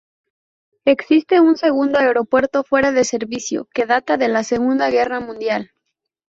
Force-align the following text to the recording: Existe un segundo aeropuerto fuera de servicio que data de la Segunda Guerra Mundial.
Existe 0.85 1.39
un 1.39 1.57
segundo 1.57 1.99
aeropuerto 1.99 2.63
fuera 2.63 2.91
de 2.91 3.03
servicio 3.03 3.69
que 3.71 3.85
data 3.85 4.17
de 4.17 4.29
la 4.29 4.43
Segunda 4.43 4.89
Guerra 4.89 5.19
Mundial. 5.19 5.73